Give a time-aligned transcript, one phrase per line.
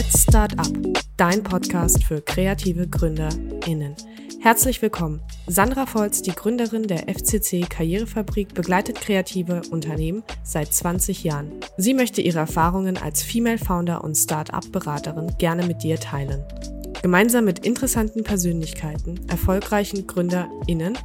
[0.00, 0.72] Let's Start Up,
[1.18, 3.94] dein Podcast für kreative GründerInnen.
[4.40, 5.20] Herzlich willkommen.
[5.46, 11.52] Sandra Volz, die Gründerin der FCC Karrierefabrik, begleitet kreative Unternehmen seit 20 Jahren.
[11.76, 16.42] Sie möchte ihre Erfahrungen als Female Founder und Start-up-Beraterin gerne mit dir teilen.
[17.02, 20.96] Gemeinsam mit interessanten Persönlichkeiten, erfolgreichen GründerInnen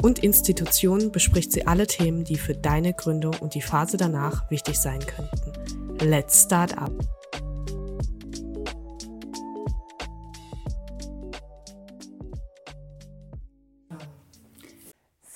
[0.00, 4.78] und Institutionen bespricht sie alle Themen, die für deine Gründung und die Phase danach wichtig
[4.78, 6.08] sein könnten.
[6.08, 6.92] Let's Start Up.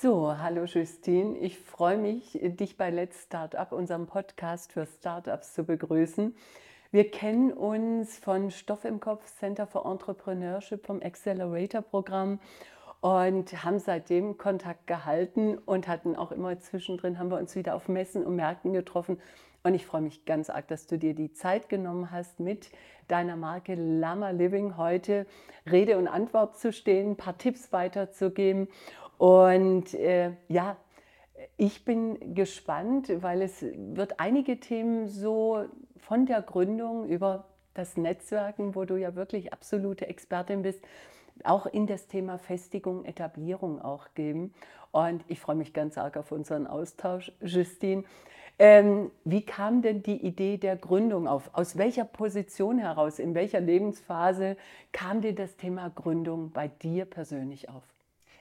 [0.03, 1.37] So, hallo Justine.
[1.37, 6.35] Ich freue mich, dich bei Let's Startup, unserem Podcast für Startups, zu begrüßen.
[6.91, 12.41] Wir kennen uns von Stoff im Kopf Center for Entrepreneurship vom Accelerator Programm
[12.99, 17.87] und haben seitdem Kontakt gehalten und hatten auch immer zwischendrin haben wir uns wieder auf
[17.87, 19.21] Messen und Märkten getroffen.
[19.65, 22.69] Und ich freue mich ganz arg, dass du dir die Zeit genommen hast, mit
[23.07, 25.25] deiner Marke Lama Living heute
[25.71, 28.67] Rede und Antwort zu stehen, ein paar Tipps weiterzugeben
[29.23, 30.75] und äh, ja,
[31.55, 35.63] ich bin gespannt, weil es wird einige Themen so
[35.95, 40.83] von der Gründung über das Netzwerken, wo du ja wirklich absolute Expertin bist,
[41.45, 44.53] auch in das Thema Festigung, Etablierung auch geben.
[44.91, 48.03] Und ich freue mich ganz arg auf unseren Austausch, Justine.
[48.59, 51.49] Ähm, wie kam denn die Idee der Gründung auf?
[51.53, 54.57] Aus welcher Position heraus, in welcher Lebensphase
[54.91, 57.92] kam dir das Thema Gründung bei dir persönlich auf?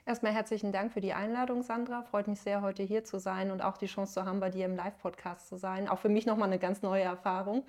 [0.05, 2.03] Erstmal herzlichen Dank für die Einladung, Sandra.
[2.03, 4.65] Freut mich sehr, heute hier zu sein und auch die Chance zu haben, bei dir
[4.65, 5.87] im Live-Podcast zu sein.
[5.87, 7.63] Auch für mich nochmal eine ganz neue Erfahrung.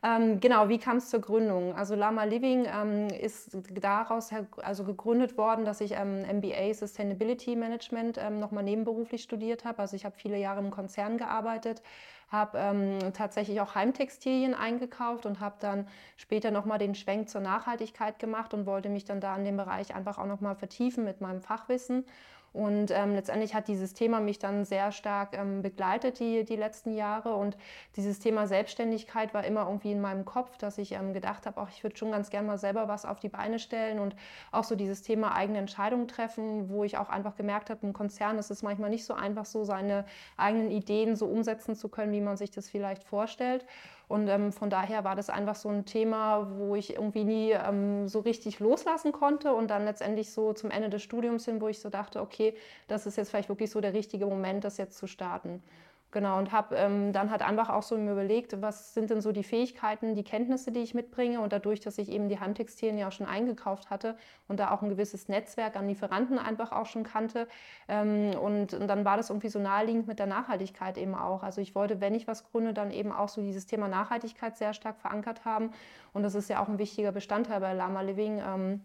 [0.00, 1.74] Ähm, genau, wie kam es zur Gründung?
[1.74, 4.30] Also Lama Living ähm, ist daraus
[4.62, 9.80] also gegründet worden, dass ich ähm, MBA Sustainability Management ähm, nochmal nebenberuflich studiert habe.
[9.80, 11.82] Also ich habe viele Jahre im Konzern gearbeitet,
[12.28, 15.86] habe ähm, tatsächlich auch Heimtextilien eingekauft und habe dann
[16.16, 19.94] später nochmal den Schwenk zur Nachhaltigkeit gemacht und wollte mich dann da in dem Bereich
[19.94, 22.04] einfach auch nochmal vertiefen mit meinem Fachwissen.
[22.54, 26.94] Und ähm, letztendlich hat dieses Thema mich dann sehr stark ähm, begleitet die, die letzten
[26.94, 27.34] Jahre.
[27.34, 27.56] Und
[27.96, 31.82] dieses Thema Selbstständigkeit war immer irgendwie in meinem Kopf, dass ich ähm, gedacht habe, ich
[31.82, 34.14] würde schon ganz gerne mal selber was auf die Beine stellen und
[34.52, 38.38] auch so dieses Thema eigene Entscheidungen treffen, wo ich auch einfach gemerkt habe, im Konzern
[38.38, 40.04] ist es manchmal nicht so einfach, so seine
[40.36, 43.66] eigenen Ideen so umsetzen zu können, wie man sich das vielleicht vorstellt.
[44.08, 48.06] Und ähm, von daher war das einfach so ein Thema, wo ich irgendwie nie ähm,
[48.08, 51.80] so richtig loslassen konnte und dann letztendlich so zum Ende des Studiums hin, wo ich
[51.80, 52.54] so dachte, okay,
[52.88, 55.62] das ist jetzt vielleicht wirklich so der richtige Moment, das jetzt zu starten.
[56.14, 59.32] Genau, und habe ähm, dann halt einfach auch so mir überlegt, was sind denn so
[59.32, 61.40] die Fähigkeiten, die Kenntnisse, die ich mitbringe.
[61.40, 64.16] Und dadurch, dass ich eben die Handtextilien ja auch schon eingekauft hatte
[64.46, 67.48] und da auch ein gewisses Netzwerk an Lieferanten einfach auch schon kannte.
[67.88, 71.42] Ähm, und, und, dann war das irgendwie so naheliegend mit der Nachhaltigkeit eben auch.
[71.42, 74.72] Also ich wollte, wenn ich was gründe, dann eben auch so dieses Thema Nachhaltigkeit sehr
[74.72, 75.72] stark verankert haben.
[76.12, 78.40] Und das ist ja auch ein wichtiger Bestandteil bei Lama Living.
[78.40, 78.82] Ähm,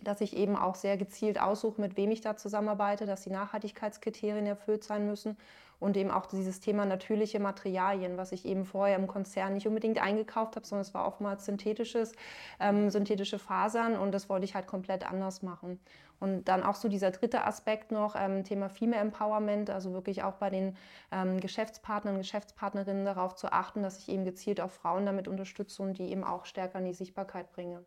[0.00, 4.46] dass ich eben auch sehr gezielt aussuche, mit wem ich da zusammenarbeite, dass die Nachhaltigkeitskriterien
[4.46, 5.36] erfüllt sein müssen
[5.80, 10.00] und eben auch dieses Thema natürliche Materialien, was ich eben vorher im Konzern nicht unbedingt
[10.00, 12.12] eingekauft habe, sondern es war oftmals synthetisches,
[12.60, 15.80] ähm, synthetische Fasern und das wollte ich halt komplett anders machen.
[16.20, 20.34] Und dann auch so dieser dritte Aspekt noch, ähm, Thema Female Empowerment, also wirklich auch
[20.34, 20.76] bei den
[21.12, 25.82] ähm, Geschäftspartnern und Geschäftspartnerinnen darauf zu achten, dass ich eben gezielt auch Frauen damit unterstütze
[25.82, 27.84] und die eben auch stärker in die Sichtbarkeit bringe.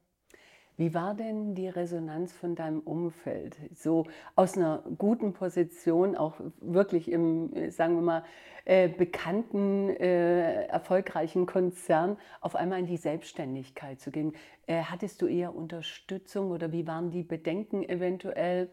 [0.82, 3.56] Wie war denn die Resonanz von deinem Umfeld?
[3.76, 8.24] So aus einer guten Position, auch wirklich im, sagen wir mal,
[8.66, 14.34] äh, bekannten, äh, erfolgreichen Konzern, auf einmal in die Selbstständigkeit zu gehen.
[14.66, 18.72] Äh, hattest du eher Unterstützung oder wie waren die Bedenken eventuell?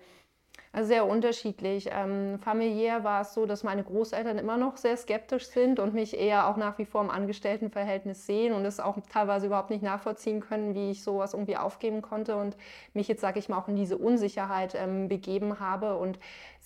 [0.72, 1.88] Also sehr unterschiedlich.
[1.90, 6.18] Ähm, familiär war es so, dass meine Großeltern immer noch sehr skeptisch sind und mich
[6.18, 10.40] eher auch nach wie vor im Angestelltenverhältnis sehen und es auch teilweise überhaupt nicht nachvollziehen
[10.40, 12.56] können, wie ich sowas irgendwie aufgeben konnte und
[12.92, 16.18] mich jetzt, sage ich mal, auch in diese Unsicherheit ähm, begeben habe und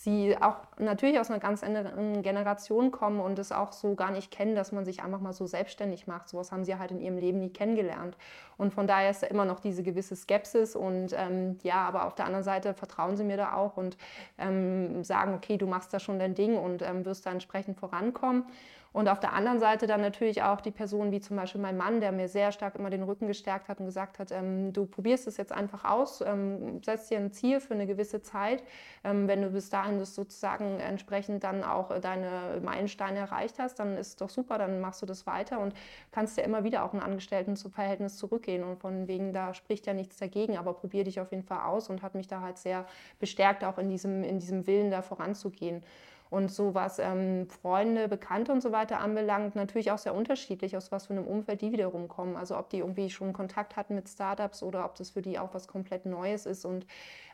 [0.03, 4.33] sie auch natürlich aus einer ganz anderen Generation kommen und es auch so gar nicht
[4.33, 6.29] kennen, dass man sich einfach mal so selbstständig macht.
[6.29, 8.17] Sowas haben sie halt in ihrem Leben nie kennengelernt.
[8.59, 12.15] Und von daher ist da immer noch diese gewisse Skepsis und ähm, ja, aber auf
[12.15, 13.97] der anderen Seite vertrauen sie mir da auch und
[14.39, 18.45] ähm, sagen, okay, du machst da schon dein Ding und ähm, wirst da entsprechend vorankommen.
[18.93, 22.01] Und auf der anderen Seite dann natürlich auch die Personen wie zum Beispiel mein Mann,
[22.01, 25.27] der mir sehr stark immer den Rücken gestärkt hat und gesagt hat, ähm, du probierst
[25.27, 28.63] es jetzt einfach aus, ähm, setzt dir ein Ziel für eine gewisse Zeit.
[29.03, 33.79] Ähm, wenn du bis dahin das sozusagen entsprechend dann auch äh, deine Meilensteine erreicht hast,
[33.79, 35.75] dann ist es doch super, dann machst du das weiter und
[36.11, 38.63] kannst ja immer wieder auch ein Angestelltenverhältnis zurückgehen.
[38.63, 41.89] Und von wegen, da spricht ja nichts dagegen, aber probier dich auf jeden Fall aus
[41.89, 42.85] und hat mich da halt sehr
[43.19, 45.83] bestärkt, auch in diesem, in diesem Willen da voranzugehen.
[46.33, 50.91] Und so was ähm, Freunde, Bekannte und so weiter anbelangt, natürlich auch sehr unterschiedlich, aus
[50.91, 52.37] was für einem Umfeld die wiederum kommen.
[52.37, 55.53] Also ob die irgendwie schon Kontakt hatten mit Startups oder ob das für die auch
[55.53, 56.65] was komplett Neues ist.
[56.65, 56.87] Und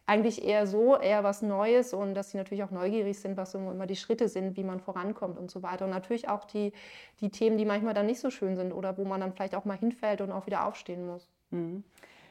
[0.05, 3.87] eigentlich eher so, eher was Neues und dass sie natürlich auch neugierig sind, was immer
[3.87, 5.85] die Schritte sind, wie man vorankommt und so weiter.
[5.85, 6.73] Und natürlich auch die,
[7.21, 9.65] die Themen, die manchmal dann nicht so schön sind oder wo man dann vielleicht auch
[9.65, 11.29] mal hinfällt und auch wieder aufstehen muss.
[11.51, 11.85] Mhm.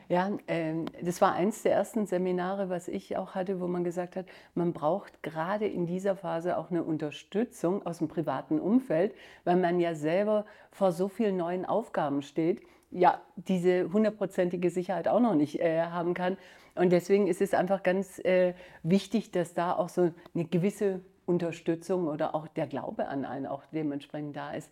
[0.09, 4.15] Ja, ähm, das war eins der ersten Seminare, was ich auch hatte, wo man gesagt
[4.15, 4.25] hat,
[4.55, 9.13] man braucht gerade in dieser Phase auch eine Unterstützung aus dem privaten Umfeld,
[9.43, 15.19] weil man ja selber vor so vielen neuen Aufgaben steht, ja, diese hundertprozentige Sicherheit auch
[15.19, 16.37] noch nicht äh, haben kann.
[16.75, 18.53] Und deswegen ist es einfach ganz äh,
[18.83, 23.65] wichtig, dass da auch so eine gewisse Unterstützung oder auch der Glaube an einen auch
[23.73, 24.71] dementsprechend da ist.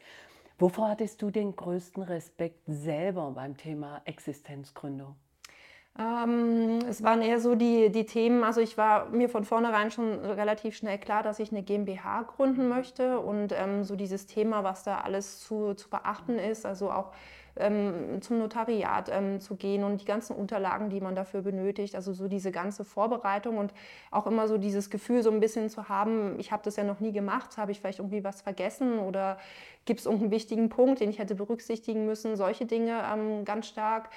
[0.57, 5.17] Wovor hattest du den größten Respekt selber beim Thema Existenzgründung?
[5.97, 10.19] Ähm, es waren eher so die, die Themen, also ich war mir von vornherein schon
[10.19, 14.83] relativ schnell klar, dass ich eine GmbH gründen möchte und ähm, so dieses Thema, was
[14.83, 17.13] da alles zu, zu beachten ist, also auch
[17.57, 21.95] ähm, zum Notariat ähm, zu gehen und die ganzen Unterlagen, die man dafür benötigt.
[21.95, 23.73] Also so diese ganze Vorbereitung und
[24.11, 26.99] auch immer so dieses Gefühl so ein bisschen zu haben, ich habe das ja noch
[26.99, 29.37] nie gemacht, habe ich vielleicht irgendwie was vergessen oder
[29.85, 34.09] gibt es irgendeinen wichtigen Punkt, den ich hätte berücksichtigen müssen, solche Dinge ähm, ganz stark.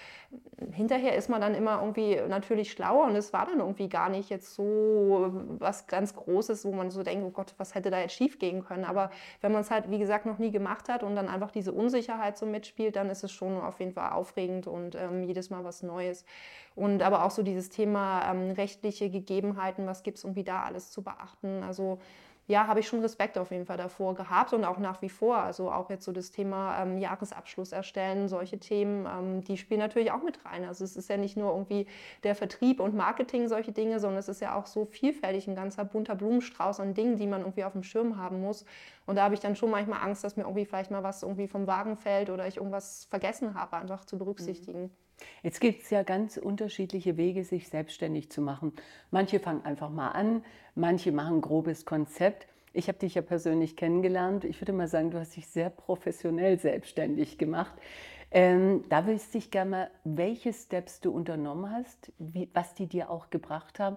[0.72, 4.30] Hinterher ist man dann immer irgendwie natürlich schlauer und es war dann irgendwie gar nicht
[4.30, 8.14] jetzt so was ganz Großes, wo man so denkt, oh Gott, was hätte da jetzt
[8.14, 8.84] schief gehen können.
[8.84, 9.10] Aber
[9.40, 12.38] wenn man es halt, wie gesagt, noch nie gemacht hat und dann einfach diese Unsicherheit
[12.38, 15.82] so mitspielt, dann ist es schon auf jeden Fall aufregend und ähm, jedes Mal was
[15.82, 16.24] Neues.
[16.74, 20.90] Und aber auch so dieses Thema ähm, rechtliche Gegebenheiten, was gibt es irgendwie da alles
[20.92, 21.62] zu beachten.
[21.62, 21.98] Also
[22.48, 25.36] ja, habe ich schon Respekt auf jeden Fall davor gehabt und auch nach wie vor.
[25.36, 30.10] Also auch jetzt so das Thema ähm, Jahresabschluss erstellen, solche Themen, ähm, die spielen natürlich
[30.12, 30.64] auch mit rein.
[30.64, 31.86] Also es ist ja nicht nur irgendwie
[32.22, 35.84] der Vertrieb und Marketing, solche Dinge, sondern es ist ja auch so vielfältig, ein ganzer
[35.84, 38.64] bunter Blumenstrauß an Dingen, die man irgendwie auf dem Schirm haben muss.
[39.04, 41.48] Und da habe ich dann schon manchmal Angst, dass mir irgendwie vielleicht mal was irgendwie
[41.48, 44.84] vom Wagen fällt oder ich irgendwas vergessen habe, einfach zu berücksichtigen.
[44.84, 45.07] Mhm.
[45.42, 48.72] Jetzt gibt es ja ganz unterschiedliche Wege, sich selbstständig zu machen.
[49.10, 50.44] Manche fangen einfach mal an,
[50.74, 52.46] manche machen ein grobes Konzept.
[52.72, 54.44] Ich habe dich ja persönlich kennengelernt.
[54.44, 57.72] Ich würde mal sagen, du hast dich sehr professionell selbstständig gemacht.
[58.30, 63.10] Ähm, da wüsste ich gerne mal, welche Steps du unternommen hast, wie, was die dir
[63.10, 63.96] auch gebracht haben.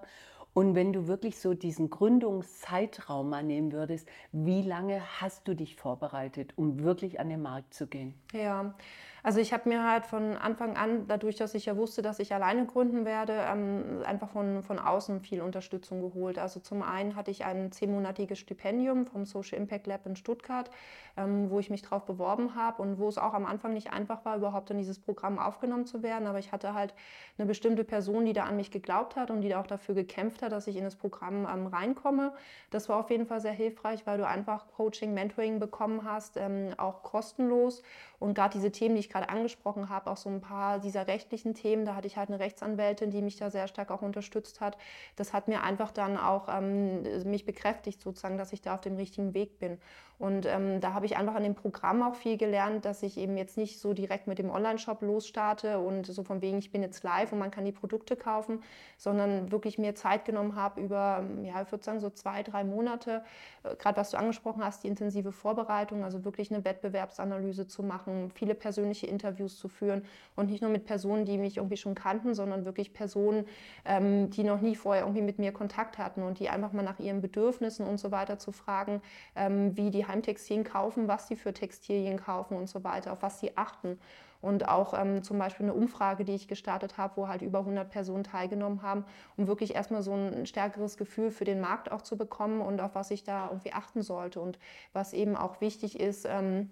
[0.54, 5.76] Und wenn du wirklich so diesen Gründungszeitraum mal nehmen würdest, wie lange hast du dich
[5.76, 8.14] vorbereitet, um wirklich an den Markt zu gehen?
[8.32, 8.74] Ja,
[9.24, 12.34] also ich habe mir halt von Anfang an, dadurch, dass ich ja wusste, dass ich
[12.34, 16.40] alleine gründen werde, ähm, einfach von, von außen viel Unterstützung geholt.
[16.40, 20.70] Also zum einen hatte ich ein zehnmonatiges Stipendium vom Social Impact Lab in Stuttgart,
[21.16, 24.24] ähm, wo ich mich drauf beworben habe und wo es auch am Anfang nicht einfach
[24.24, 26.26] war, überhaupt in dieses Programm aufgenommen zu werden.
[26.26, 26.92] Aber ich hatte halt
[27.38, 30.42] eine bestimmte Person, die da an mich geglaubt hat und die da auch dafür gekämpft
[30.42, 32.32] hat, dass ich in das Programm ähm, reinkomme.
[32.70, 36.70] Das war auf jeden Fall sehr hilfreich, weil du einfach Coaching, Mentoring bekommen hast, ähm,
[36.76, 37.84] auch kostenlos.
[38.18, 41.54] Und gerade diese Themen, die ich gerade angesprochen habe, auch so ein paar dieser rechtlichen
[41.54, 44.76] Themen, da hatte ich halt eine Rechtsanwältin, die mich da sehr stark auch unterstützt hat.
[45.16, 48.96] Das hat mir einfach dann auch ähm, mich bekräftigt, sozusagen, dass ich da auf dem
[48.96, 49.78] richtigen Weg bin.
[50.22, 53.36] Und ähm, da habe ich einfach an dem Programm auch viel gelernt, dass ich eben
[53.36, 57.02] jetzt nicht so direkt mit dem Online-Shop losstarte und so von wegen, ich bin jetzt
[57.02, 58.62] live und man kann die Produkte kaufen,
[58.96, 63.24] sondern wirklich mir Zeit genommen habe über, ja, ich würde sagen, so zwei, drei Monate,
[63.64, 68.30] äh, gerade was du angesprochen hast, die intensive Vorbereitung, also wirklich eine Wettbewerbsanalyse zu machen,
[68.32, 70.04] viele persönliche Interviews zu führen
[70.36, 73.44] und nicht nur mit Personen, die mich irgendwie schon kannten, sondern wirklich Personen,
[73.84, 77.00] ähm, die noch nie vorher irgendwie mit mir Kontakt hatten und die einfach mal nach
[77.00, 79.02] ihren Bedürfnissen und so weiter zu fragen,
[79.34, 83.40] ähm, wie die Heimtextilien kaufen, was sie für Textilien kaufen und so weiter, auf was
[83.40, 83.98] sie achten.
[84.40, 87.88] Und auch ähm, zum Beispiel eine Umfrage, die ich gestartet habe, wo halt über 100
[87.88, 89.04] Personen teilgenommen haben,
[89.36, 92.94] um wirklich erstmal so ein stärkeres Gefühl für den Markt auch zu bekommen und auf
[92.94, 94.40] was ich da irgendwie achten sollte.
[94.40, 94.58] Und
[94.92, 96.70] was eben auch wichtig ist, ähm,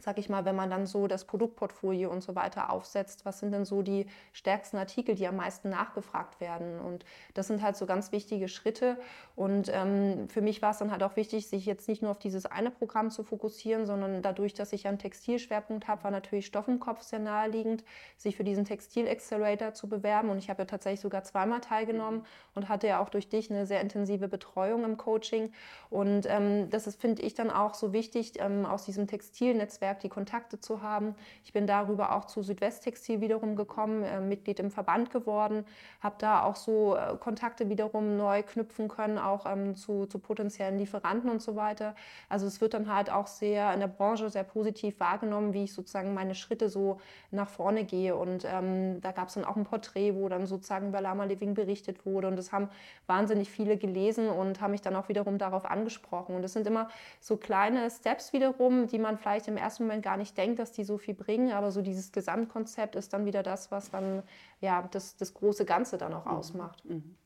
[0.00, 3.52] sag ich mal, wenn man dann so das Produktportfolio und so weiter aufsetzt, was sind
[3.52, 6.80] denn so die stärksten Artikel, die am meisten nachgefragt werden?
[6.80, 7.04] Und
[7.34, 8.96] das sind halt so ganz wichtige Schritte.
[9.36, 12.18] Und ähm, für mich war es dann halt auch wichtig, sich jetzt nicht nur auf
[12.18, 16.68] dieses eine Programm zu fokussieren, sondern dadurch, dass ich einen Textilschwerpunkt habe, war natürlich Stoff
[16.68, 17.84] im Kopf sehr naheliegend,
[18.16, 20.30] sich für diesen Textil-Accelerator zu bewerben.
[20.30, 23.66] Und ich habe ja tatsächlich sogar zweimal teilgenommen und hatte ja auch durch dich eine
[23.66, 25.52] sehr intensive Betreuung im Coaching.
[25.90, 30.08] Und ähm, das finde ich, dann auch so wichtig, ähm, aus diesem Textilnetzwerk Netzwerk, die
[30.08, 31.14] Kontakte zu haben.
[31.44, 35.64] Ich bin darüber auch zu Südwesttextil wiederum gekommen, äh, Mitglied im Verband geworden,
[36.00, 40.78] habe da auch so äh, Kontakte wiederum neu knüpfen können, auch ähm, zu, zu potenziellen
[40.78, 41.94] Lieferanten und so weiter.
[42.28, 45.74] Also es wird dann halt auch sehr in der Branche sehr positiv wahrgenommen, wie ich
[45.74, 48.16] sozusagen meine Schritte so nach vorne gehe.
[48.16, 51.54] Und ähm, da gab es dann auch ein Porträt, wo dann sozusagen über Lama Living
[51.54, 52.28] berichtet wurde.
[52.28, 52.68] Und das haben
[53.06, 56.36] wahnsinnig viele gelesen und haben mich dann auch wiederum darauf angesprochen.
[56.36, 56.88] Und das sind immer
[57.20, 60.84] so kleine Steps wiederum, die man vielleicht im ersten Moment gar nicht denkt, dass die
[60.84, 64.22] so viel bringen, aber so dieses Gesamtkonzept ist dann wieder das, was dann
[64.60, 66.32] ja das, das große Ganze dann auch mhm.
[66.32, 66.84] ausmacht.
[66.84, 67.16] Mhm.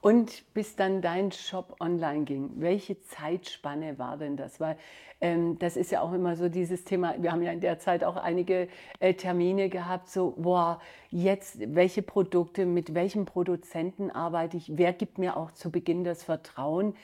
[0.00, 4.60] Und bis dann dein Shop online ging, welche Zeitspanne war denn das?
[4.60, 4.76] Weil
[5.20, 8.04] ähm, das ist ja auch immer so dieses Thema, wir haben ja in der Zeit
[8.04, 8.68] auch einige
[9.00, 15.18] äh, Termine gehabt, so, boah, jetzt welche Produkte, mit welchem Produzenten arbeite ich, wer gibt
[15.18, 16.94] mir auch zu Beginn das Vertrauen?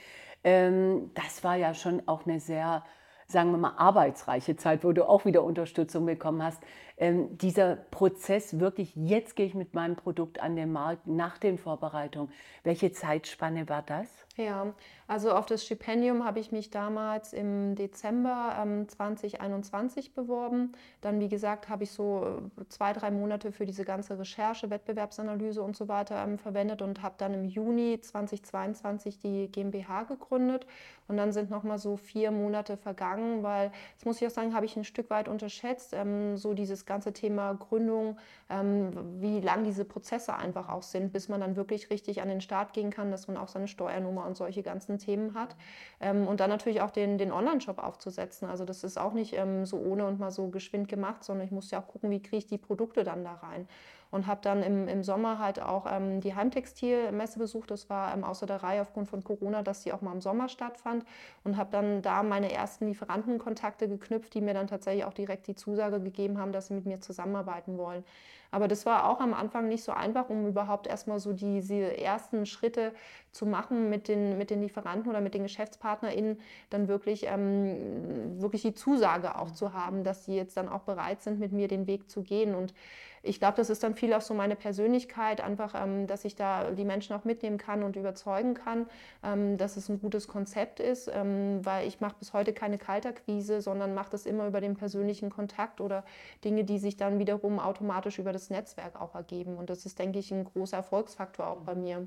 [0.45, 2.85] Ähm, das war ja schon auch eine sehr
[3.27, 6.63] sagen wir mal, arbeitsreiche Zeit, wo du auch wieder Unterstützung bekommen hast.
[6.97, 11.59] Ähm, dieser Prozess wirklich, jetzt gehe ich mit meinem Produkt an den Markt nach den
[11.59, 12.31] Vorbereitungen.
[12.63, 14.09] Welche Zeitspanne war das?
[14.37, 14.75] Ja,
[15.07, 20.73] also auf das Stipendium habe ich mich damals im Dezember ähm, 2021 beworben.
[21.03, 25.63] Dann, wie gesagt, habe ich so äh, zwei, drei Monate für diese ganze Recherche, Wettbewerbsanalyse
[25.63, 30.67] und so weiter ähm, verwendet und habe dann im Juni 2022 die GmbH gegründet.
[31.07, 34.67] Und dann sind nochmal so vier Monate vergangen, weil, das muss ich auch sagen, habe
[34.67, 38.19] ich ein Stück weit unterschätzt, ähm, so dieses ganze Thema Gründung,
[38.51, 42.41] ähm, wie lang diese Prozesse einfach auch sind, bis man dann wirklich richtig an den
[42.41, 45.57] Start gehen kann, dass man auch seine Steuernummer und solche ganzen Themen hat.
[46.01, 48.49] Ähm, und dann natürlich auch den, den Online-Shop aufzusetzen.
[48.49, 51.53] Also das ist auch nicht ähm, so ohne und mal so geschwind gemacht, sondern ich
[51.53, 53.67] muss ja auch gucken, wie kriege ich die Produkte dann da rein
[54.15, 57.73] und habe dann im, im Sommer halt auch ähm, die Heimtextilmesse besucht.
[57.73, 60.49] Das war ähm, außer der Reihe aufgrund von Corona, dass die auch mal im Sommer
[60.49, 61.05] stattfand
[61.43, 65.57] und habe dann da meine ersten Lieferantenkontakte geknüpft, die mir dann tatsächlich auch direkt die
[65.57, 68.05] Zusage gegeben haben, dass sie mit mir zusammenarbeiten wollen.
[68.53, 72.47] Aber das war auch am Anfang nicht so einfach, um überhaupt erstmal so diese ersten
[72.47, 72.93] Schritte
[73.33, 76.39] zu machen mit den, mit den Lieferanten oder mit den GeschäftspartnerInnen,
[76.71, 81.21] dann wirklich, ähm, wirklich die Zusage auch zu haben, dass sie jetzt dann auch bereit
[81.21, 82.55] sind, mit mir den Weg zu gehen.
[82.55, 82.75] Und
[83.25, 86.71] ich glaube, das ist dann viel auch so meine Persönlichkeit, einfach, ähm, dass ich da
[86.73, 88.87] die Menschen auch mitnehmen kann und überzeugen kann,
[89.23, 93.61] ähm, dass es ein gutes Konzept ist, ähm, weil ich mache bis heute keine Kalterquise,
[93.61, 96.05] sondern mache das immer über den persönlichen Kontakt oder
[96.45, 99.57] Dinge, die sich dann wiederum automatisch über das Netzwerk auch ergeben.
[99.57, 102.07] Und das ist, denke ich, ein großer Erfolgsfaktor auch bei mir.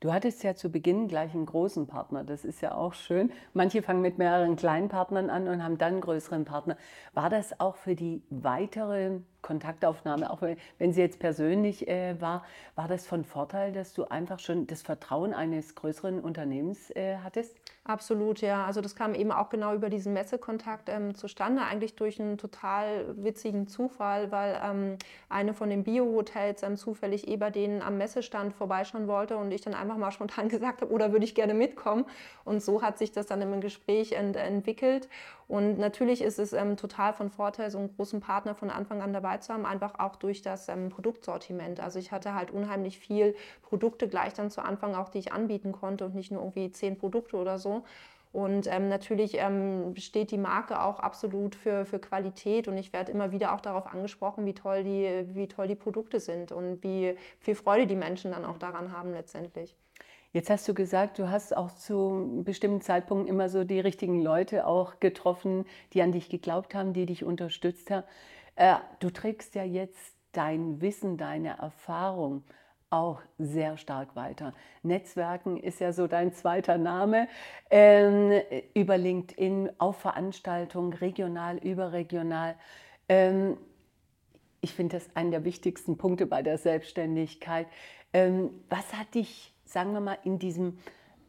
[0.00, 2.24] Du hattest ja zu Beginn gleich einen großen Partner.
[2.24, 3.32] Das ist ja auch schön.
[3.52, 6.76] Manche fangen mit mehreren kleinen Partnern an und haben dann einen größeren Partner.
[7.14, 10.42] War das auch für die weitere Kontaktaufnahme, auch
[10.78, 14.82] wenn sie jetzt persönlich äh, war, war das von Vorteil, dass du einfach schon das
[14.82, 17.54] Vertrauen eines größeren Unternehmens äh, hattest?
[17.86, 18.64] Absolut, ja.
[18.64, 23.14] Also das kam eben auch genau über diesen Messekontakt ähm, zustande, eigentlich durch einen total
[23.22, 24.96] witzigen Zufall, weil ähm,
[25.28, 29.60] eine von den Bio-Hotels ähm, zufällig eh bei denen am Messestand vorbeischauen wollte und ich
[29.60, 32.06] dann einfach mal spontan gesagt habe, oder würde ich gerne mitkommen.
[32.46, 35.10] Und so hat sich das dann im Gespräch ent entwickelt.
[35.46, 39.12] Und natürlich ist es ähm, total von Vorteil, so einen großen Partner von Anfang an
[39.12, 41.80] dabei zu haben, einfach auch durch das ähm, Produktsortiment.
[41.80, 45.72] Also ich hatte halt unheimlich viel Produkte gleich dann zu Anfang auch, die ich anbieten
[45.72, 47.73] konnte und nicht nur irgendwie zehn Produkte oder so.
[48.32, 53.12] Und ähm, natürlich ähm, steht die Marke auch absolut für, für Qualität und ich werde
[53.12, 57.16] immer wieder auch darauf angesprochen, wie toll, die, wie toll die Produkte sind und wie
[57.38, 59.76] viel Freude die Menschen dann auch daran haben letztendlich.
[60.32, 64.66] Jetzt hast du gesagt, du hast auch zu bestimmten Zeitpunkten immer so die richtigen Leute
[64.66, 68.04] auch getroffen, die an dich geglaubt haben, die dich unterstützt haben.
[68.56, 72.42] Äh, du trägst ja jetzt dein Wissen, deine Erfahrung
[72.94, 74.54] auch sehr stark weiter.
[74.82, 77.28] Netzwerken ist ja so dein zweiter Name.
[77.70, 78.32] Ähm,
[78.74, 82.54] über LinkedIn, auf Veranstaltungen, regional, überregional.
[83.08, 83.56] Ähm,
[84.60, 87.66] ich finde das einen der wichtigsten Punkte bei der Selbstständigkeit.
[88.12, 90.78] Ähm, was hat dich sagen wir mal, in diesem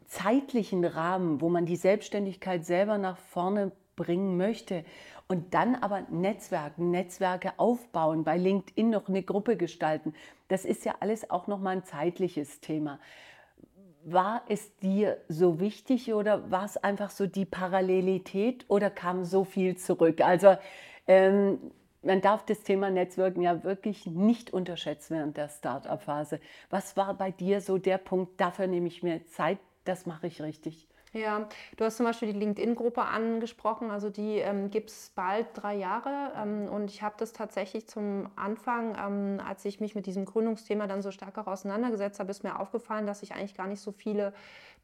[0.06, 4.84] zeitlichen Rahmen, wo man die Selbstständigkeit selber nach vorne bringen möchte
[5.28, 10.14] und dann aber Netzwerken, Netzwerke aufbauen, bei LinkedIn noch eine Gruppe gestalten,
[10.48, 13.00] das ist ja alles auch nochmal ein zeitliches Thema.
[14.04, 19.44] War es dir so wichtig oder war es einfach so die Parallelität oder kam so
[19.44, 20.22] viel zurück?
[20.22, 20.58] Also
[21.08, 21.72] ähm,
[22.04, 26.40] man darf das Thema Netzwerken ja wirklich nicht unterschätzen während der Start-up-Phase.
[26.70, 30.42] Was war bei dir so der Punkt, dafür nehme ich mir Zeit, das mache ich
[30.42, 30.88] richtig?
[31.16, 35.74] Ja, du hast zum Beispiel die LinkedIn-Gruppe angesprochen, also die ähm, gibt es bald drei
[35.76, 36.34] Jahre.
[36.36, 40.88] Ähm, und ich habe das tatsächlich zum Anfang, ähm, als ich mich mit diesem Gründungsthema
[40.88, 43.94] dann so stark auch auseinandergesetzt habe, ist mir aufgefallen, dass ich eigentlich gar nicht so
[43.94, 44.34] viele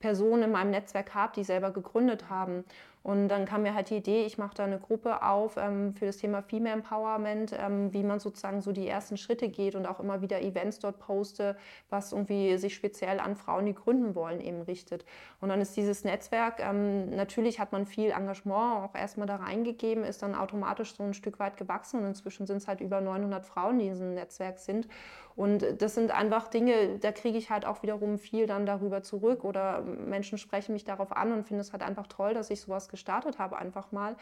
[0.01, 2.65] Personen in meinem Netzwerk habe, die selber gegründet haben.
[3.03, 6.05] Und dann kam mir halt die Idee, ich mache da eine Gruppe auf ähm, für
[6.05, 9.99] das Thema Female Empowerment, ähm, wie man sozusagen so die ersten Schritte geht und auch
[9.99, 11.57] immer wieder Events dort poste,
[11.89, 15.03] was irgendwie sich speziell an Frauen, die gründen wollen, eben richtet.
[15.39, 20.03] Und dann ist dieses Netzwerk, ähm, natürlich hat man viel Engagement auch erstmal da reingegeben,
[20.03, 23.47] ist dann automatisch so ein Stück weit gewachsen und inzwischen sind es halt über 900
[23.47, 24.87] Frauen, die in diesem Netzwerk sind.
[25.35, 29.43] Und das sind einfach Dinge, da kriege ich halt auch wiederum viel dann darüber zurück
[29.43, 32.89] oder Menschen sprechen mich darauf an und finden es halt einfach toll, dass ich sowas
[32.89, 34.15] gestartet habe, einfach mal.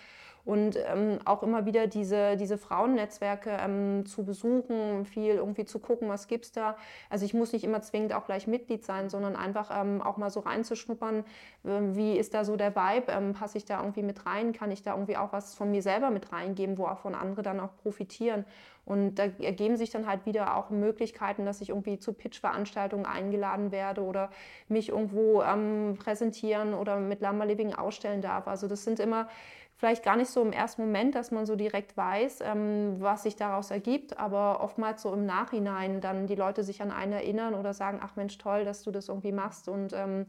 [0.46, 6.10] Und ähm, auch immer wieder diese, diese Frauennetzwerke ähm, zu besuchen, viel irgendwie zu gucken,
[6.10, 6.75] was gibt es da.
[7.10, 10.29] Also ich muss nicht immer zwingend auch gleich Mitglied sein, sondern einfach ähm, auch mal
[10.29, 11.24] so reinzuschnuppern,
[11.65, 14.72] ähm, wie ist da so der Vibe, ähm, passe ich da irgendwie mit rein, kann
[14.72, 17.60] ich da irgendwie auch was von mir selber mit reingeben, wo auch von anderen dann
[17.60, 18.46] auch profitieren.
[18.89, 23.72] Und da ergeben sich dann halt wieder auch Möglichkeiten, dass ich irgendwie zu Pitch-Veranstaltungen eingeladen
[23.72, 24.31] werde oder
[24.67, 28.48] mich irgendwo ähm, präsentieren oder mit Lama Living ausstellen darf.
[28.48, 29.27] Also das sind immer
[29.75, 33.36] vielleicht gar nicht so im ersten Moment, dass man so direkt weiß, ähm, was sich
[33.36, 37.74] daraus ergibt, aber oftmals so im Nachhinein dann die Leute sich an einen erinnern oder
[37.74, 40.25] sagen, ach Mensch, toll, dass du das irgendwie machst und ähm,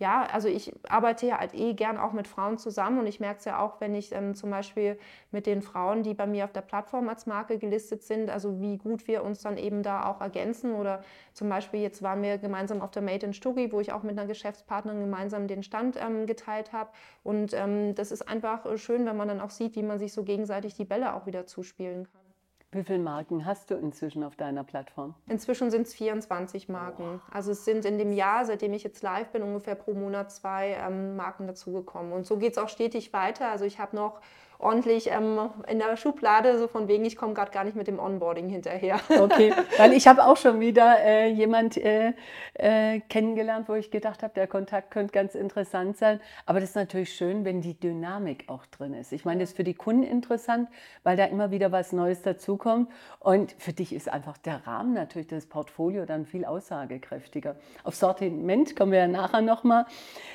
[0.00, 3.38] ja, also ich arbeite ja halt eh gern auch mit Frauen zusammen und ich merke
[3.40, 4.98] es ja auch, wenn ich ähm, zum Beispiel
[5.30, 8.78] mit den Frauen, die bei mir auf der Plattform als Marke gelistet sind, also wie
[8.78, 11.04] gut wir uns dann eben da auch ergänzen oder
[11.34, 14.18] zum Beispiel jetzt waren wir gemeinsam auf der Made in Stuggi, wo ich auch mit
[14.18, 16.88] einer Geschäftspartnerin gemeinsam den Stand ähm, geteilt habe
[17.22, 20.24] und ähm, das ist einfach schön, wenn man dann auch sieht, wie man sich so
[20.24, 22.29] gegenseitig die Bälle auch wieder zuspielen kann.
[22.72, 25.14] Wie viele Marken hast du inzwischen auf deiner Plattform?
[25.26, 27.14] Inzwischen sind es 24 Marken.
[27.14, 27.20] Wow.
[27.32, 30.76] Also es sind in dem Jahr, seitdem ich jetzt live bin, ungefähr pro Monat zwei
[30.80, 32.12] ähm, Marken dazugekommen.
[32.12, 33.48] Und so geht es auch stetig weiter.
[33.48, 34.20] Also ich habe noch
[34.60, 37.98] ordentlich ähm, in der Schublade, so von wegen, ich komme gerade gar nicht mit dem
[37.98, 39.00] Onboarding hinterher.
[39.20, 42.14] Okay, weil ich habe auch schon wieder äh, jemand äh,
[42.54, 46.20] äh, kennengelernt, wo ich gedacht habe, der Kontakt könnte ganz interessant sein.
[46.46, 49.12] Aber das ist natürlich schön, wenn die Dynamik auch drin ist.
[49.12, 50.68] Ich meine, das ist für die Kunden interessant,
[51.02, 52.90] weil da immer wieder was Neues dazukommt.
[53.18, 57.56] Und für dich ist einfach der Rahmen natürlich, das Portfolio dann viel aussagekräftiger.
[57.84, 59.84] Auf Sortiment kommen wir ja nachher nochmal.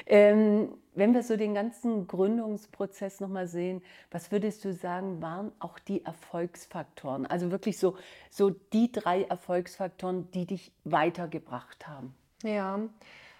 [0.06, 5.78] Ähm, wenn wir so den ganzen Gründungsprozess nochmal sehen, was würdest du sagen, waren auch
[5.80, 7.26] die Erfolgsfaktoren?
[7.26, 7.98] Also wirklich so,
[8.30, 12.16] so die drei Erfolgsfaktoren, die dich weitergebracht haben?
[12.44, 12.80] Ja,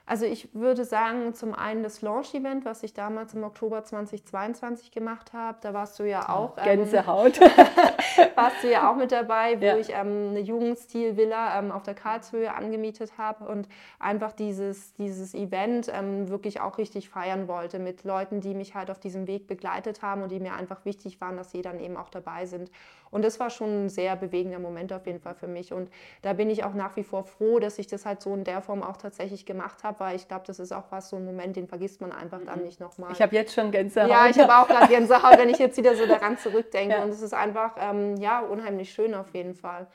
[0.08, 5.34] also ich würde sagen, zum einen das Launch-Event, was ich damals im Oktober 2022 gemacht
[5.34, 6.58] habe, da warst du ja auch.
[6.58, 7.40] Ähm, Gänsehaut.
[8.36, 9.78] warst du ja auch mit dabei, wo ja.
[9.78, 15.92] ich ähm, eine Jugendstil-Villa ähm, auf der Karlshöhe angemietet habe und einfach dieses, dieses Event
[15.92, 20.04] ähm, wirklich auch richtig feiern wollte mit Leuten, die mich halt auf diesem Weg begleitet
[20.04, 22.70] haben und die mir einfach wichtig waren, dass sie dann eben auch dabei sind.
[23.16, 25.72] Und das war schon ein sehr bewegender Moment auf jeden Fall für mich.
[25.72, 25.90] Und
[26.22, 28.62] da bin ich auch nach wie vor froh, dass ich das halt so in der
[28.62, 31.56] Form auch tatsächlich gemacht habe, weil ich glaube, das ist auch was, so ein Moment,
[31.56, 32.66] den vergisst man einfach dann mhm.
[32.66, 33.14] nicht nochmal.
[33.14, 34.10] Ich habe jetzt schon Gänsehaut.
[34.10, 36.94] Ja, ich habe auch gerade Gänsehaut, wenn ich jetzt wieder so daran zurückdenke.
[36.94, 37.04] Ja.
[37.04, 39.88] Und es ist einfach, ähm, ja, unheimlich schön auf jeden Fall.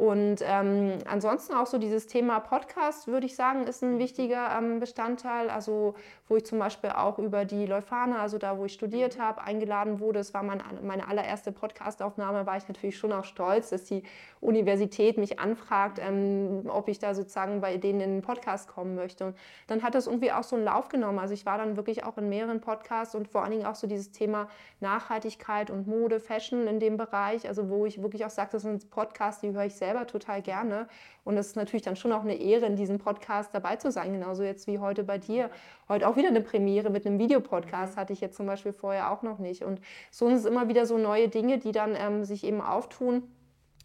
[0.00, 4.80] Und ähm, ansonsten auch so dieses Thema Podcast, würde ich sagen, ist ein wichtiger ähm,
[4.80, 5.50] Bestandteil.
[5.50, 5.94] Also
[6.30, 9.98] wo ich zum Beispiel auch über die Leuphana, also da, wo ich studiert habe, eingeladen
[9.98, 10.20] wurde.
[10.20, 14.04] Es war mein, meine allererste Podcastaufnahme, war ich natürlich schon auch stolz, dass die
[14.40, 19.26] Universität mich anfragt, ähm, ob ich da sozusagen bei denen in den Podcast kommen möchte.
[19.26, 19.36] Und
[19.66, 21.18] dann hat es irgendwie auch so einen Lauf genommen.
[21.18, 23.88] Also ich war dann wirklich auch in mehreren Podcasts und vor allen Dingen auch so
[23.88, 28.50] dieses Thema Nachhaltigkeit und Mode, Fashion in dem Bereich, also wo ich wirklich auch sage,
[28.52, 30.86] das sind Podcasts, die höre ich selber total gerne.
[31.24, 34.12] Und es ist natürlich dann schon auch eine Ehre, in diesem Podcast dabei zu sein,
[34.12, 35.50] genauso jetzt wie heute bei dir.
[35.88, 39.22] Heute auch wieder eine Premiere mit einem Videopodcast hatte ich jetzt zum Beispiel vorher auch
[39.22, 39.62] noch nicht.
[39.64, 43.22] Und so sind es immer wieder so neue Dinge, die dann ähm, sich eben auftun.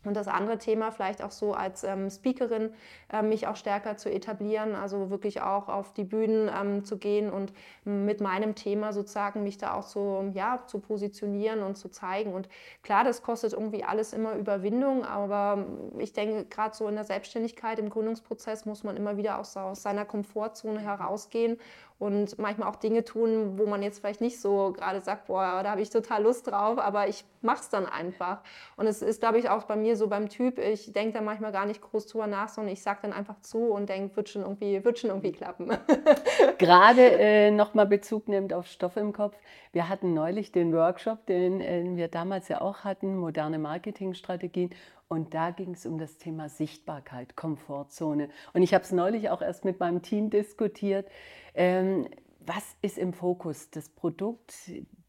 [0.05, 2.71] Und das andere Thema vielleicht auch so als ähm, Speakerin
[3.11, 7.29] äh, mich auch stärker zu etablieren, also wirklich auch auf die Bühnen ähm, zu gehen
[7.29, 12.33] und mit meinem Thema sozusagen mich da auch so ja, zu positionieren und zu zeigen.
[12.33, 12.49] Und
[12.83, 15.65] klar, das kostet irgendwie alles immer Überwindung, aber
[15.97, 19.81] ich denke, gerade so in der Selbstständigkeit, im Gründungsprozess muss man immer wieder aus, aus
[19.81, 21.57] seiner Komfortzone herausgehen
[21.97, 25.71] und manchmal auch Dinge tun, wo man jetzt vielleicht nicht so gerade sagt, boah, da
[25.71, 28.41] habe ich total Lust drauf, aber ich mache es dann einfach.
[28.75, 31.53] Und es ist, glaube ich, auch bei mir so beim Typ, ich denke da manchmal
[31.53, 34.41] gar nicht groß drüber nach, sondern ich sage dann einfach zu und denke, wird schon
[34.41, 35.69] irgendwie, wird schon irgendwie klappen.
[36.57, 39.37] Gerade äh, nochmal Bezug nimmt auf Stoff im Kopf.
[39.71, 44.71] Wir hatten neulich den Workshop, den äh, wir damals ja auch hatten, moderne Marketingstrategien.
[45.07, 48.29] Und da ging es um das Thema Sichtbarkeit, Komfortzone.
[48.53, 51.07] Und ich habe es neulich auch erst mit meinem Team diskutiert.
[51.55, 52.07] Ähm,
[52.39, 53.69] was ist im Fokus?
[53.71, 54.53] Das Produkt,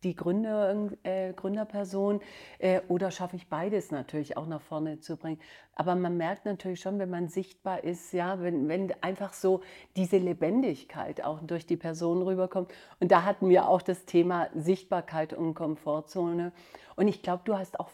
[0.02, 2.20] die Gründer, äh, Gründerperson
[2.58, 5.40] äh, oder schaffe ich beides natürlich auch nach vorne zu bringen?
[5.78, 9.60] Aber man merkt natürlich schon, wenn man sichtbar ist, ja, wenn, wenn einfach so
[9.94, 12.72] diese Lebendigkeit auch durch die Person rüberkommt.
[12.98, 16.52] Und da hatten wir auch das Thema Sichtbarkeit und Komfortzone.
[16.96, 17.90] Und ich glaube, du hast auch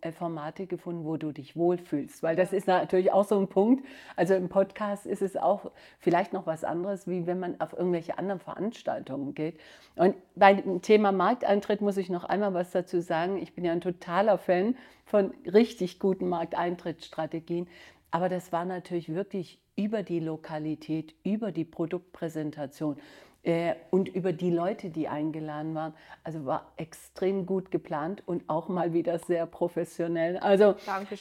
[0.00, 3.86] äh, Formate gefunden, wo du dich wohlfühlst, weil das ist natürlich auch so ein Punkt.
[4.16, 8.18] Also im Podcast ist es auch vielleicht noch was anderes, wie wenn man auf irgendwelche
[8.18, 9.60] anderen Veranstaltungen geht.
[9.94, 13.38] Und beim Thema Markteintritt muss ich noch einmal was dazu sagen.
[13.38, 14.76] Ich bin ja ein totaler Fan
[15.06, 17.66] von richtig guten Markteintrittsstrategien.
[18.10, 22.98] Aber das war natürlich wirklich über die Lokalität, über die Produktpräsentation
[23.42, 25.94] äh, und über die Leute, die eingeladen waren.
[26.24, 30.36] Also war extrem gut geplant und auch mal wieder sehr professionell.
[30.36, 30.74] Also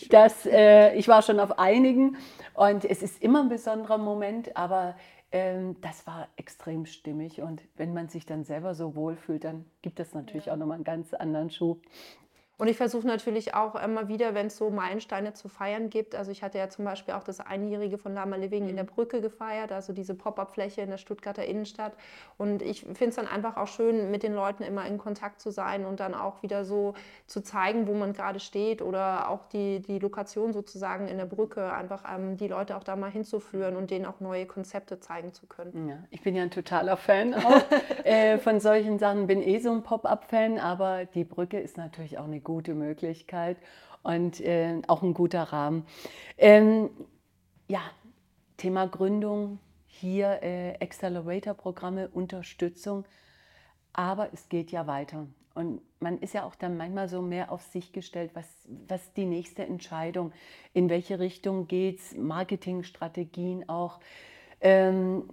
[0.10, 2.18] das, äh, ich war schon auf einigen
[2.56, 4.96] und es ist immer ein besonderer Moment, aber
[5.32, 10.14] das war extrem stimmig und wenn man sich dann selber so wohlfühlt, dann gibt es
[10.16, 10.54] natürlich ja.
[10.54, 11.82] auch nochmal einen ganz anderen Schub.
[12.60, 16.14] Und ich versuche natürlich auch immer wieder, wenn es so Meilensteine zu feiern gibt.
[16.14, 18.70] Also ich hatte ja zum Beispiel auch das Einjährige von Lama Living mhm.
[18.72, 18.90] in der mhm.
[18.90, 21.94] Brücke gefeiert, also diese Pop-up-Fläche in der Stuttgarter Innenstadt.
[22.38, 25.52] Und ich finde es dann einfach auch schön, mit den Leuten immer in Kontakt zu
[25.52, 26.96] sein und dann auch wieder so
[27.28, 31.72] zu zeigen, wo man gerade steht oder auch die, die Lokation sozusagen in der Brücke,
[31.72, 35.48] einfach ähm, die Leute auch da mal hinzuführen und denen auch neue Konzepte zeigen zu
[35.48, 35.88] können.
[35.88, 37.62] Ja, ich bin ja ein totaler Fan auch
[38.04, 42.26] äh, von solchen Sachen, bin eh so ein Pop-up-Fan, aber die Brücke ist natürlich auch
[42.26, 43.58] eine gute Möglichkeit
[44.02, 45.86] und äh, auch ein guter Rahmen.
[46.36, 46.90] Ähm,
[47.68, 47.82] ja,
[48.58, 53.06] Thema Gründung, hier äh, Accelerator-Programme, Unterstützung,
[53.94, 55.28] aber es geht ja weiter.
[55.54, 58.48] Und man ist ja auch dann manchmal so mehr auf sich gestellt, was,
[58.88, 60.32] was die nächste Entscheidung,
[60.74, 64.00] in welche Richtung geht es, Marketingstrategien auch.
[64.60, 65.30] Ähm,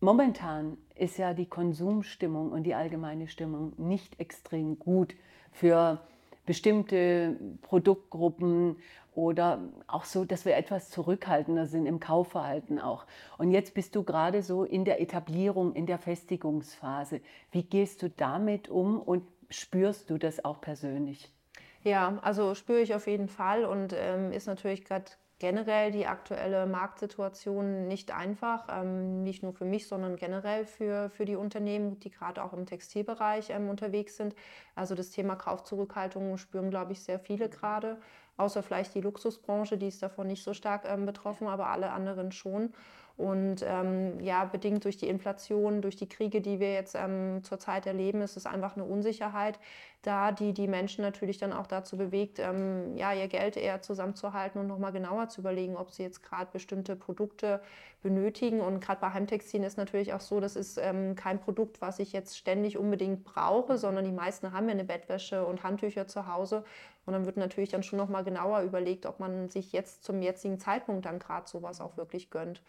[0.00, 5.14] momentan ist ja die Konsumstimmung und die allgemeine Stimmung nicht extrem gut
[5.52, 6.00] für
[6.46, 8.76] bestimmte Produktgruppen
[9.14, 13.04] oder auch so, dass wir etwas zurückhaltender sind im Kaufverhalten auch.
[13.36, 17.20] Und jetzt bist du gerade so in der Etablierung, in der Festigungsphase.
[17.50, 21.32] Wie gehst du damit um und spürst du das auch persönlich?
[21.82, 25.06] Ja, also spüre ich auf jeden Fall und ähm, ist natürlich gerade
[25.38, 31.24] generell die aktuelle Marktsituation nicht einfach, ähm, nicht nur für mich, sondern generell für, für
[31.24, 34.34] die Unternehmen, die gerade auch im Textilbereich ähm, unterwegs sind.
[34.74, 37.98] Also das Thema Kaufzurückhaltung spüren, glaube ich, sehr viele gerade,
[38.36, 42.32] außer vielleicht die Luxusbranche, die ist davon nicht so stark ähm, betroffen, aber alle anderen
[42.32, 42.72] schon.
[43.18, 47.84] Und ähm, ja, bedingt durch die Inflation, durch die Kriege, die wir jetzt ähm, zurzeit
[47.84, 49.58] erleben, ist es einfach eine Unsicherheit
[50.02, 54.60] da, die die Menschen natürlich dann auch dazu bewegt, ähm, ja, ihr Geld eher zusammenzuhalten
[54.60, 57.60] und nochmal genauer zu überlegen, ob sie jetzt gerade bestimmte Produkte
[58.00, 58.60] benötigen.
[58.60, 62.12] Und gerade bei Heimtextilien ist natürlich auch so, das ist ähm, kein Produkt, was ich
[62.12, 66.64] jetzt ständig unbedingt brauche, sondern die meisten haben ja eine Bettwäsche und Handtücher zu Hause.
[67.04, 70.60] Und dann wird natürlich dann schon nochmal genauer überlegt, ob man sich jetzt zum jetzigen
[70.60, 72.62] Zeitpunkt dann gerade sowas auch wirklich gönnt.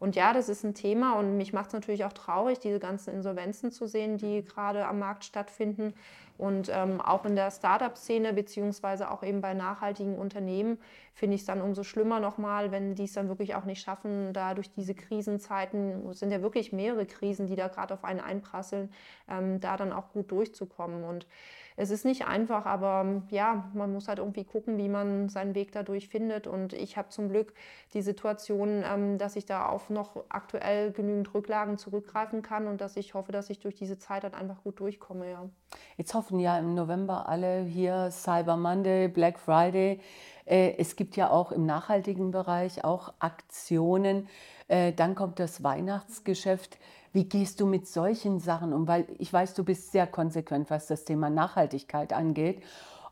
[0.00, 3.14] Und ja, das ist ein Thema und mich macht es natürlich auch traurig, diese ganzen
[3.14, 5.94] Insolvenzen zu sehen, die gerade am Markt stattfinden.
[6.36, 10.78] Und ähm, auch in der Startup-Szene, beziehungsweise auch eben bei nachhaltigen Unternehmen,
[11.12, 14.32] finde ich es dann umso schlimmer nochmal, wenn die es dann wirklich auch nicht schaffen,
[14.32, 18.20] da durch diese Krisenzeiten, es sind ja wirklich mehrere Krisen, die da gerade auf einen
[18.20, 18.90] einprasseln,
[19.28, 21.04] ähm, da dann auch gut durchzukommen.
[21.04, 21.26] Und
[21.76, 25.72] es ist nicht einfach, aber ja, man muss halt irgendwie gucken, wie man seinen Weg
[25.72, 26.46] dadurch findet.
[26.46, 27.52] Und ich habe zum Glück
[27.94, 32.96] die Situation, ähm, dass ich da auf noch aktuell genügend Rücklagen zurückgreifen kann und dass
[32.96, 35.28] ich hoffe, dass ich durch diese Zeit dann einfach gut durchkomme.
[35.28, 35.48] Ja.
[35.96, 40.00] Jetzt hoffen ja im November alle hier Cyber Monday, Black Friday.
[40.44, 44.28] Äh, es gibt ja auch im nachhaltigen Bereich auch Aktionen.
[44.68, 46.78] Äh, dann kommt das Weihnachtsgeschäft.
[47.14, 48.88] Wie gehst du mit solchen Sachen um?
[48.88, 52.60] Weil ich weiß, du bist sehr konsequent, was das Thema Nachhaltigkeit angeht.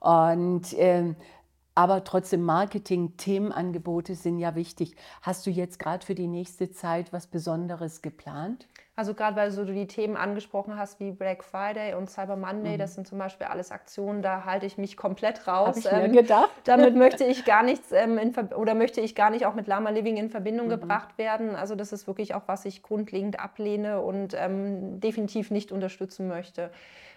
[0.00, 1.14] Und ähm,
[1.74, 4.94] aber trotzdem Marketing, Themenangebote sind ja wichtig.
[5.22, 8.68] Hast du jetzt gerade für die nächste Zeit was Besonderes geplant?
[8.94, 12.78] Also gerade weil du die Themen angesprochen hast wie Black Friday und Cyber Monday, mhm.
[12.78, 15.68] das sind zum Beispiel alles Aktionen, da halte ich mich komplett raus.
[15.68, 16.50] Hab ich mir ähm, gedacht.
[16.64, 19.88] Damit möchte ich gar nichts ähm, in, oder möchte ich gar nicht auch mit Lama
[19.88, 20.72] Living in Verbindung mhm.
[20.72, 21.56] gebracht werden.
[21.56, 26.70] Also das ist wirklich auch, was ich grundlegend ablehne und ähm, definitiv nicht unterstützen möchte.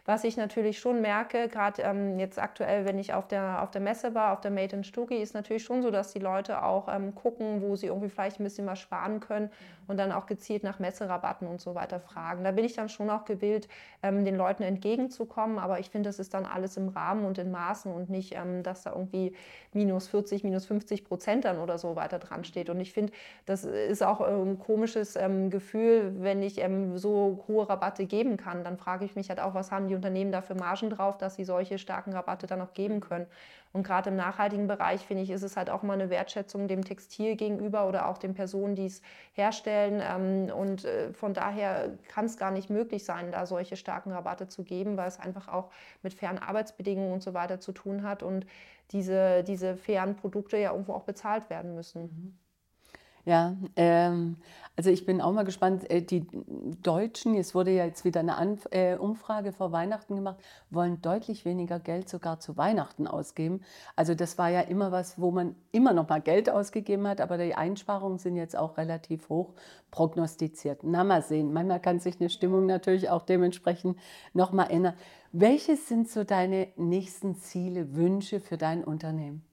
[0.08, 3.82] Was ich natürlich schon merke, gerade ähm, jetzt aktuell, wenn ich auf der, auf der
[3.82, 6.88] Messe war, auf der Made in Stugi, ist natürlich schon so, dass die Leute auch
[6.88, 9.50] ähm, gucken, wo sie irgendwie vielleicht ein bisschen was sparen können
[9.88, 12.44] und dann auch gezielt nach Messerabatten und so weiter fragen.
[12.44, 13.68] Da bin ich dann schon auch gewillt,
[14.04, 17.50] ähm, den Leuten entgegenzukommen, aber ich finde, das ist dann alles im Rahmen und in
[17.50, 19.34] Maßen und nicht, ähm, dass da irgendwie
[19.74, 22.70] minus 40, minus 50 Prozent dann oder so weiter dran steht.
[22.70, 23.12] Und ich finde,
[23.48, 28.64] das ist auch ein komisches ähm, Gefühl, wenn ich ähm, so hohe Rabatte geben kann.
[28.64, 31.36] Dann frage ich mich halt auch, was haben die Unternehmen da für Margen drauf, dass
[31.36, 33.26] sie solche starken Rabatte dann auch geben können.
[33.74, 36.86] Und gerade im nachhaltigen Bereich, finde ich, ist es halt auch mal eine Wertschätzung dem
[36.86, 39.02] Textil gegenüber oder auch den Personen, die es
[39.34, 40.02] herstellen.
[40.02, 44.48] Ähm, und äh, von daher kann es gar nicht möglich sein, da solche starken Rabatte
[44.48, 45.72] zu geben, weil es einfach auch
[46.04, 48.46] mit fairen Arbeitsbedingungen und so weiter zu tun hat und
[48.92, 52.40] diese, diese fairen Produkte ja irgendwo auch bezahlt werden müssen.
[53.26, 54.38] Ja, ähm,
[54.76, 55.90] also ich bin auch mal gespannt.
[55.90, 56.28] Äh, die
[56.84, 60.38] Deutschen, es wurde ja jetzt wieder eine Anf äh, Umfrage vor Weihnachten gemacht,
[60.70, 63.62] wollen deutlich weniger Geld sogar zu Weihnachten ausgeben.
[63.96, 67.38] Also das war ja immer was, wo man immer noch mal Geld ausgegeben hat, aber
[67.40, 69.54] die Einsparungen sind jetzt auch relativ hoch
[69.90, 70.82] prognostiziert.
[70.84, 73.98] Na mal sehen, manchmal kann sich eine Stimmung natürlich auch dementsprechend
[74.34, 74.94] noch mal ändern.
[75.32, 79.44] Welche sind so deine nächsten Ziele, Wünsche für dein Unternehmen?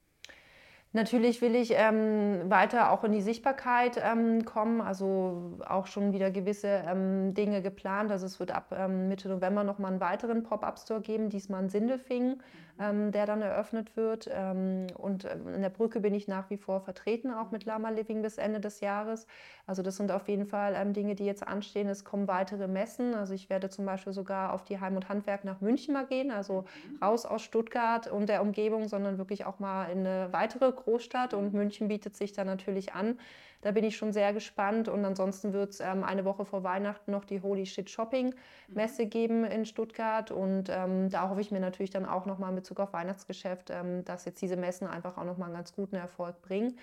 [0.94, 6.30] Natürlich will ich ähm, weiter auch in die Sichtbarkeit ähm, kommen, also auch schon wieder
[6.30, 8.10] gewisse ähm, Dinge geplant.
[8.10, 12.42] Also es wird ab ähm, Mitte November nochmal einen weiteren Pop-up-Store geben, diesmal in Sindelfingen,
[12.78, 14.28] ähm, der dann eröffnet wird.
[14.30, 18.20] Ähm, und in der Brücke bin ich nach wie vor vertreten, auch mit Lama Living
[18.20, 19.26] bis Ende des Jahres.
[19.66, 21.88] Also das sind auf jeden Fall Dinge, die jetzt anstehen.
[21.88, 23.14] Es kommen weitere Messen.
[23.14, 26.30] Also ich werde zum Beispiel sogar auf die Heim und Handwerk nach München mal gehen,
[26.30, 26.64] also
[27.00, 31.54] raus aus Stuttgart und der Umgebung, sondern wirklich auch mal in eine weitere Großstadt und
[31.54, 33.18] München bietet sich da natürlich an.
[33.62, 37.12] Da bin ich schon sehr gespannt und ansonsten wird es ähm, eine Woche vor Weihnachten
[37.12, 38.34] noch die Holy Shit Shopping
[38.68, 42.56] Messe geben in Stuttgart und ähm, da hoffe ich mir natürlich dann auch nochmal in
[42.56, 46.42] Bezug auf Weihnachtsgeschäft, ähm, dass jetzt diese Messen einfach auch nochmal einen ganz guten Erfolg
[46.42, 46.76] bringen.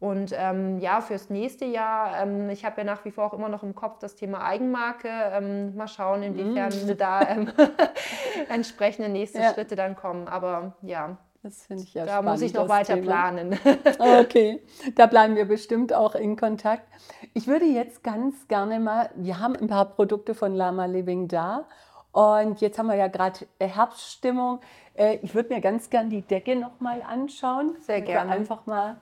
[0.00, 3.48] Und ähm, ja, fürs nächste Jahr, ähm, ich habe ja nach wie vor auch immer
[3.48, 5.08] noch im Kopf das Thema Eigenmarke.
[5.08, 6.96] Ähm, mal schauen, inwiefern mm.
[6.98, 7.52] da ähm,
[8.48, 9.52] entsprechende nächste ja.
[9.52, 10.28] Schritte dann kommen.
[10.28, 13.06] Aber ja, das finde ich ja Da spannend, muss ich noch weiter Thema.
[13.06, 13.58] planen.
[13.98, 14.62] okay,
[14.94, 16.88] da bleiben wir bestimmt auch in Kontakt.
[17.34, 21.68] Ich würde jetzt ganz gerne mal, wir haben ein paar Produkte von Lama Living da
[22.12, 24.60] und jetzt haben wir ja gerade Herbststimmung.
[24.94, 27.76] Äh, ich würde mir ganz gerne die Decke nochmal anschauen.
[27.80, 28.32] Sehr gerne.
[28.32, 28.96] Einfach mal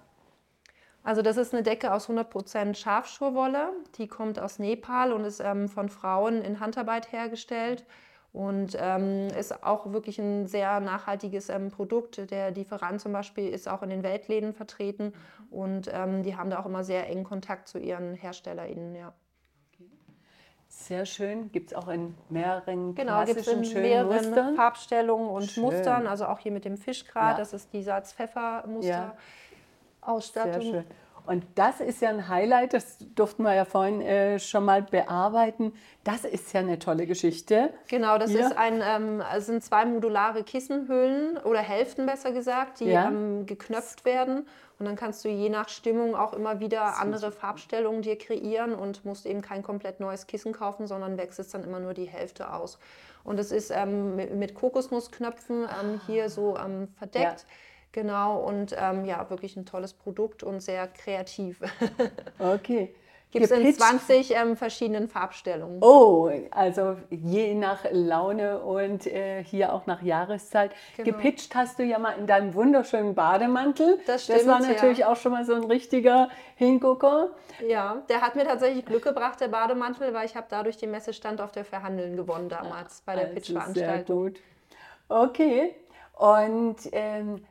[1.05, 3.73] also das ist eine Decke aus 100% Schafschurwolle.
[3.99, 7.85] Die kommt aus Nepal und ist ähm, von Frauen in Handarbeit hergestellt
[8.33, 12.31] und ähm, ist auch wirklich ein sehr nachhaltiges ähm, Produkt.
[12.31, 15.13] Der Lieferant zum Beispiel ist auch in den Weltläden vertreten
[15.51, 18.95] und ähm, die haben da auch immer sehr engen Kontakt zu ihren HerstellerInnen.
[18.95, 19.13] Ja.
[20.69, 21.53] Sehr schön.
[21.53, 24.57] Gibt es auch in mehreren genau, klassischen, in mehreren Mustern?
[24.57, 25.65] Farbstellungen und schön.
[25.65, 26.07] Mustern.
[26.07, 27.37] Also auch hier mit dem Fischgrat, ja.
[27.37, 28.89] das ist die Salz-Pfeffer-Muster.
[28.89, 29.17] Ja.
[30.01, 30.63] Ausstattung.
[30.63, 30.85] Sehr schön.
[31.25, 35.73] Und das ist ja ein Highlight, das durften wir ja vorhin äh, schon mal bearbeiten.
[36.03, 37.73] Das ist ja eine tolle Geschichte.
[37.89, 43.07] Genau, das ist ein, ähm, sind zwei modulare Kissenhüllen oder Hälften besser gesagt, die ja.
[43.07, 44.47] ähm, geknöpft werden.
[44.81, 49.05] Und dann kannst du je nach Stimmung auch immer wieder andere Farbstellungen dir kreieren und
[49.05, 52.81] musst eben kein komplett neues Kissen kaufen, sondern wechselst dann immer nur die Hälfte aus.
[53.23, 57.43] Und es ist ähm, mit Kokosnussknöpfen ähm, hier so ähm, verdeckt.
[57.43, 57.47] Ja
[57.93, 61.61] Genau, und ähm, ja, wirklich ein tolles Produkt und sehr kreativ.
[62.39, 62.95] Okay.
[63.33, 65.83] Gibt es in 20 ähm, verschiedenen Farbstellungen.
[65.83, 70.73] Oh, also je nach Laune und äh, hier auch nach Jahreszeit.
[70.99, 71.13] Genau.
[71.13, 73.99] Gepitcht hast du ja mal in deinem wunderschönen Bademantel.
[74.07, 74.41] Das stimmt.
[74.41, 75.11] Das war natürlich ja.
[75.11, 77.31] auch schon mal so ein richtiger Hingucker.
[77.67, 81.41] Ja, der hat mir tatsächlich Glück gebracht, der Bademantel, weil ich habe dadurch den Messestand
[81.41, 84.25] auf der Verhandeln gewonnen damals bei der also Pitch-Veranstaltung.
[84.25, 84.41] Sehr gut.
[85.09, 85.75] Okay.
[86.19, 87.43] Und ähm,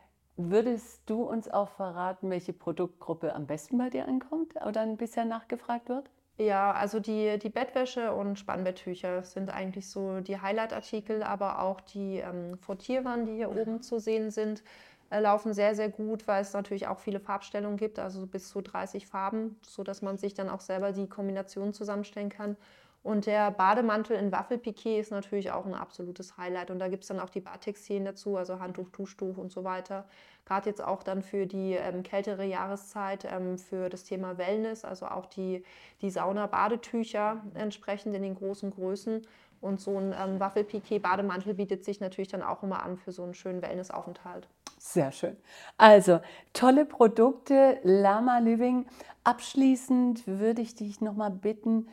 [0.49, 5.89] Würdest du uns auch verraten, welche Produktgruppe am besten bei dir ankommt oder bisher nachgefragt
[5.89, 6.09] wird?
[6.37, 12.17] Ja, also die, die Bettwäsche und Spannbetttücher sind eigentlich so die Highlight-Artikel, aber auch die
[12.17, 14.63] ähm, Frottierwaren, die hier oben zu sehen sind,
[15.11, 18.61] äh, laufen sehr, sehr gut, weil es natürlich auch viele Farbstellungen gibt, also bis zu
[18.61, 22.57] 30 Farben, sodass man sich dann auch selber die Kombination zusammenstellen kann.
[23.03, 26.69] Und der Bademantel in Waffelpiquet ist natürlich auch ein absolutes Highlight.
[26.69, 30.05] Und da gibt es dann auch die Badtextilien dazu, also Handtuch, Tuchtuch und so weiter.
[30.45, 35.07] Gerade jetzt auch dann für die ähm, kältere Jahreszeit, ähm, für das Thema Wellness, also
[35.07, 35.63] auch die,
[36.01, 39.25] die Sauna-Badetücher entsprechend in den großen Größen.
[39.61, 43.33] Und so ein ähm, Waffelpiquet-Bademantel bietet sich natürlich dann auch immer an für so einen
[43.33, 44.47] schönen Wellnessaufenthalt.
[44.77, 45.37] Sehr schön.
[45.77, 46.21] Also
[46.53, 48.87] tolle Produkte, Lama Living.
[49.23, 51.87] Abschließend würde ich dich nochmal bitten,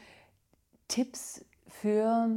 [0.89, 2.29] Tipps für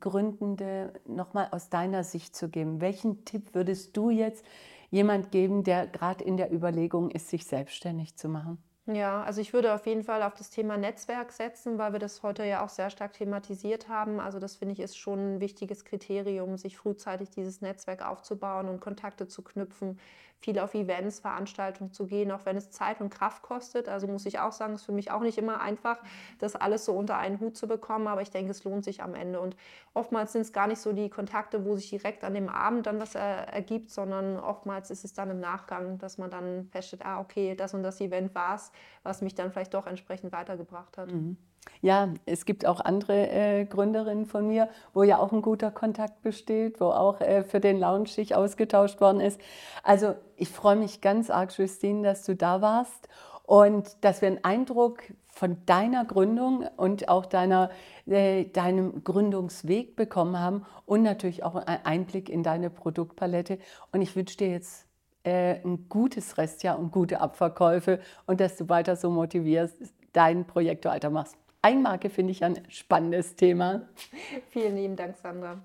[0.00, 2.80] Gründende nochmal aus deiner Sicht zu geben?
[2.80, 4.44] Welchen Tipp würdest du jetzt
[4.90, 8.62] jemand geben, der gerade in der Überlegung ist, sich selbstständig zu machen?
[8.86, 12.24] Ja, also ich würde auf jeden Fall auf das Thema Netzwerk setzen, weil wir das
[12.24, 14.18] heute ja auch sehr stark thematisiert haben.
[14.18, 18.80] Also das finde ich ist schon ein wichtiges Kriterium, sich frühzeitig dieses Netzwerk aufzubauen und
[18.80, 20.00] Kontakte zu knüpfen,
[20.40, 23.88] viel auf Events, Veranstaltungen zu gehen, auch wenn es Zeit und Kraft kostet.
[23.88, 26.02] Also muss ich auch sagen, ist für mich auch nicht immer einfach,
[26.40, 29.14] das alles so unter einen Hut zu bekommen, aber ich denke, es lohnt sich am
[29.14, 29.40] Ende.
[29.40, 29.56] Und
[29.94, 32.98] oftmals sind es gar nicht so die Kontakte, wo sich direkt an dem Abend dann
[33.00, 37.54] was ergibt, sondern oftmals ist es dann im Nachgang, dass man dann feststellt, ah, okay,
[37.54, 38.71] das und das Event war es,
[39.02, 41.10] was mich dann vielleicht doch entsprechend weitergebracht hat.
[41.12, 41.36] Mhm.
[41.80, 46.22] Ja, es gibt auch andere äh, Gründerinnen von mir, wo ja auch ein guter Kontakt
[46.22, 49.40] besteht, wo auch äh, für den Lounge sich ausgetauscht worden ist.
[49.82, 53.08] Also ich freue mich ganz arg, Justine, dass du da warst
[53.44, 57.70] und dass wir einen Eindruck von deiner Gründung und auch deiner,
[58.06, 63.58] äh, deinem Gründungsweg bekommen haben und natürlich auch einen Einblick in deine Produktpalette.
[63.92, 64.86] Und ich wünsche dir jetzt
[65.24, 69.76] äh, ein gutes Restjahr und gute Abverkäufe und dass du weiter so motivierst,
[70.12, 71.36] dein Projekt weitermachst.
[71.62, 73.82] Eigenmarke finde ich ein spannendes Thema.
[74.50, 75.62] Vielen lieben Dank, Sandra.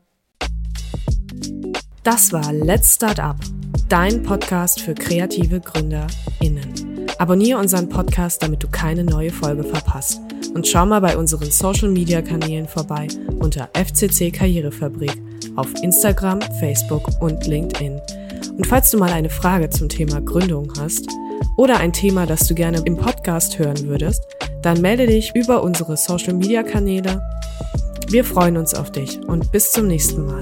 [2.04, 3.38] Das war Let's Start Up,
[3.90, 7.08] dein Podcast für kreative GründerInnen.
[7.18, 10.22] Abonniere unseren Podcast, damit du keine neue Folge verpasst.
[10.54, 13.08] Und schau mal bei unseren Social Media Kanälen vorbei
[13.40, 15.22] unter FCC Karrierefabrik
[15.56, 18.00] auf Instagram, Facebook und LinkedIn.
[18.58, 21.08] Und falls du mal eine Frage zum Thema Gründung hast
[21.58, 24.24] oder ein Thema, das du gerne im Podcast hören würdest,
[24.64, 27.22] dann melde dich über unsere Social-Media-Kanäle.
[28.08, 30.42] Wir freuen uns auf dich und bis zum nächsten Mal.